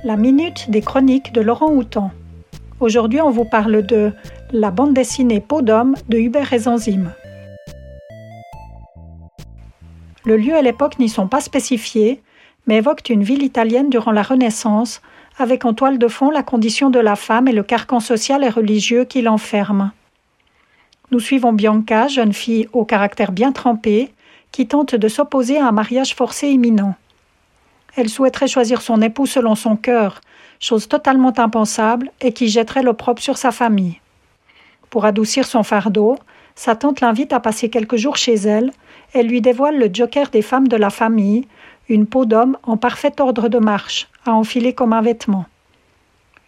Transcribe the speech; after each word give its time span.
La 0.00 0.16
minute 0.16 0.68
des 0.68 0.80
chroniques 0.80 1.32
de 1.32 1.40
Laurent 1.40 1.70
Houtan. 1.70 2.10
Aujourd'hui, 2.80 3.20
on 3.20 3.30
vous 3.30 3.44
parle 3.44 3.86
de 3.86 4.10
la 4.50 4.72
bande 4.72 4.94
dessinée 4.94 5.38
Peau 5.38 5.62
d'homme 5.62 5.94
de 6.08 6.18
Hubert 6.18 6.52
Zenzim. 6.58 7.12
Le 10.24 10.36
lieu 10.36 10.56
et 10.56 10.62
l'époque 10.62 10.98
n'y 10.98 11.08
sont 11.08 11.28
pas 11.28 11.40
spécifiés, 11.40 12.20
mais 12.66 12.78
évoquent 12.78 13.10
une 13.10 13.22
ville 13.22 13.44
italienne 13.44 13.90
durant 13.90 14.10
la 14.10 14.22
Renaissance, 14.22 15.02
avec 15.38 15.64
en 15.64 15.72
toile 15.72 15.98
de 15.98 16.08
fond 16.08 16.30
la 16.30 16.42
condition 16.42 16.90
de 16.90 16.98
la 16.98 17.14
femme 17.14 17.46
et 17.46 17.52
le 17.52 17.62
carcan 17.62 18.00
social 18.00 18.42
et 18.42 18.48
religieux 18.48 19.04
qui 19.04 19.22
l'enferme. 19.22 19.92
Nous 21.12 21.20
suivons 21.20 21.52
Bianca, 21.52 22.08
jeune 22.08 22.32
fille 22.32 22.68
au 22.72 22.84
caractère 22.84 23.30
bien 23.30 23.52
trempé, 23.52 24.12
qui 24.50 24.66
tente 24.66 24.96
de 24.96 25.08
s'opposer 25.08 25.58
à 25.58 25.68
un 25.68 25.72
mariage 25.72 26.16
forcé 26.16 26.48
imminent. 26.48 26.96
Elle 27.96 28.08
souhaiterait 28.08 28.48
choisir 28.48 28.80
son 28.80 29.02
époux 29.02 29.26
selon 29.26 29.54
son 29.54 29.76
cœur, 29.76 30.20
chose 30.60 30.88
totalement 30.88 31.32
impensable 31.38 32.10
et 32.20 32.32
qui 32.32 32.48
jetterait 32.48 32.82
l'opprobre 32.82 33.20
sur 33.20 33.36
sa 33.36 33.50
famille. 33.50 34.00
Pour 34.88 35.04
adoucir 35.04 35.46
son 35.46 35.62
fardeau, 35.62 36.18
sa 36.54 36.76
tante 36.76 37.00
l'invite 37.00 37.32
à 37.32 37.40
passer 37.40 37.68
quelques 37.68 37.96
jours 37.96 38.16
chez 38.16 38.34
elle 38.34 38.72
et 39.14 39.22
lui 39.22 39.40
dévoile 39.40 39.78
le 39.78 39.90
joker 39.92 40.28
des 40.30 40.42
femmes 40.42 40.68
de 40.68 40.76
la 40.76 40.90
famille, 40.90 41.46
une 41.88 42.06
peau 42.06 42.24
d'homme 42.24 42.56
en 42.62 42.76
parfait 42.76 43.20
ordre 43.20 43.48
de 43.48 43.58
marche, 43.58 44.08
à 44.24 44.32
enfiler 44.32 44.72
comme 44.72 44.92
un 44.92 45.02
vêtement. 45.02 45.46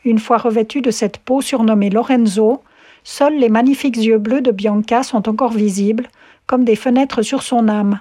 Une 0.04 0.18
fois 0.18 0.38
revêtue 0.38 0.80
de 0.80 0.90
cette 0.90 1.18
peau 1.18 1.40
surnommée 1.40 1.90
Lorenzo, 1.90 2.62
seuls 3.02 3.38
les 3.38 3.48
magnifiques 3.48 3.96
yeux 3.96 4.18
bleus 4.18 4.42
de 4.42 4.50
Bianca 4.50 5.02
sont 5.02 5.28
encore 5.28 5.52
visibles, 5.52 6.08
comme 6.46 6.64
des 6.64 6.76
fenêtres 6.76 7.22
sur 7.22 7.42
son 7.42 7.68
âme. 7.68 8.00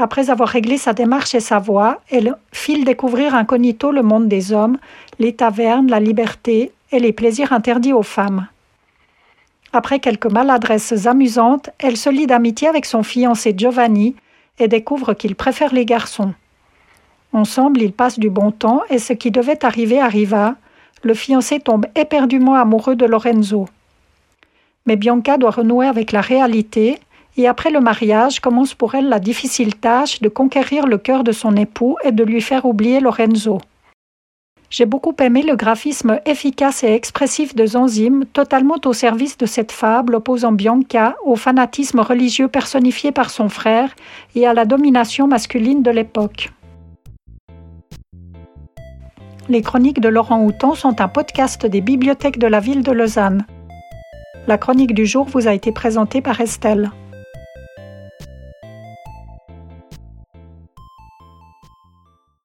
Après 0.00 0.30
avoir 0.30 0.48
réglé 0.48 0.78
sa 0.78 0.94
démarche 0.94 1.34
et 1.34 1.40
sa 1.40 1.58
voix, 1.58 2.00
elle 2.10 2.34
file 2.52 2.86
découvrir 2.86 3.34
incognito 3.34 3.92
le 3.92 4.02
monde 4.02 4.28
des 4.28 4.50
hommes, 4.50 4.78
les 5.18 5.34
tavernes, 5.34 5.90
la 5.90 6.00
liberté 6.00 6.72
et 6.90 6.98
les 6.98 7.12
plaisirs 7.12 7.52
interdits 7.52 7.92
aux 7.92 8.02
femmes. 8.02 8.46
Après 9.74 10.00
quelques 10.00 10.32
maladresses 10.32 11.06
amusantes, 11.06 11.68
elle 11.78 11.98
se 11.98 12.08
lie 12.08 12.26
d'amitié 12.26 12.66
avec 12.66 12.86
son 12.86 13.02
fiancé 13.02 13.52
Giovanni 13.54 14.16
et 14.58 14.68
découvre 14.68 15.12
qu'il 15.12 15.36
préfère 15.36 15.74
les 15.74 15.84
garçons. 15.84 16.32
Ensemble, 17.34 17.82
ils 17.82 17.92
passent 17.92 18.18
du 18.18 18.30
bon 18.30 18.52
temps 18.52 18.80
et 18.88 18.98
ce 18.98 19.12
qui 19.12 19.30
devait 19.30 19.66
arriver 19.66 20.00
arriva. 20.00 20.54
Le 21.02 21.12
fiancé 21.12 21.60
tombe 21.60 21.84
éperdument 21.94 22.54
amoureux 22.54 22.96
de 22.96 23.04
Lorenzo. 23.04 23.68
Mais 24.86 24.96
Bianca 24.96 25.36
doit 25.36 25.50
renouer 25.50 25.86
avec 25.86 26.10
la 26.10 26.22
réalité 26.22 26.98
et 27.36 27.48
après 27.48 27.70
le 27.70 27.80
mariage 27.80 28.40
commence 28.40 28.74
pour 28.74 28.94
elle 28.94 29.08
la 29.08 29.18
difficile 29.18 29.76
tâche 29.76 30.20
de 30.20 30.28
conquérir 30.28 30.86
le 30.86 30.98
cœur 30.98 31.24
de 31.24 31.32
son 31.32 31.56
époux 31.56 31.96
et 32.04 32.12
de 32.12 32.24
lui 32.24 32.40
faire 32.40 32.64
oublier 32.64 33.00
Lorenzo. 33.00 33.58
J'ai 34.70 34.86
beaucoup 34.86 35.14
aimé 35.20 35.42
le 35.42 35.56
graphisme 35.56 36.20
efficace 36.26 36.84
et 36.84 36.94
expressif 36.94 37.56
de 37.56 37.66
Zanzim, 37.66 38.24
totalement 38.32 38.76
au 38.84 38.92
service 38.92 39.36
de 39.36 39.46
cette 39.46 39.72
fable 39.72 40.14
opposant 40.14 40.52
Bianca 40.52 41.16
au 41.24 41.34
fanatisme 41.34 41.98
religieux 41.98 42.46
personnifié 42.46 43.10
par 43.10 43.30
son 43.30 43.48
frère 43.48 43.90
et 44.36 44.46
à 44.46 44.54
la 44.54 44.64
domination 44.64 45.26
masculine 45.26 45.82
de 45.82 45.90
l'époque. 45.90 46.52
Les 49.48 49.62
chroniques 49.62 50.00
de 50.00 50.08
Laurent 50.08 50.44
Houton 50.44 50.76
sont 50.76 51.00
un 51.00 51.08
podcast 51.08 51.66
des 51.66 51.80
bibliothèques 51.80 52.38
de 52.38 52.46
la 52.46 52.60
ville 52.60 52.84
de 52.84 52.92
Lausanne. 52.92 53.44
La 54.46 54.56
chronique 54.56 54.94
du 54.94 55.04
jour 55.04 55.26
vous 55.26 55.48
a 55.48 55.54
été 55.54 55.72
présentée 55.72 56.20
par 56.20 56.40
Estelle. 56.40 56.92